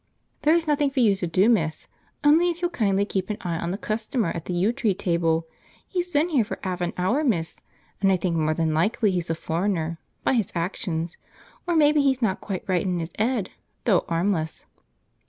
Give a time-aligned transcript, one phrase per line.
[0.41, 1.87] There is nothing for you to do, miss,
[2.23, 5.45] only if you'll kindly keep an eye on the customer at the yew tree table.
[5.87, 7.61] He's been here for 'alf an hour, miss,
[8.01, 11.17] and I think more than likely he's a foreigner, by his actions,
[11.67, 13.51] or may be he's not quite right in his 'ead,
[13.85, 14.65] though 'armless.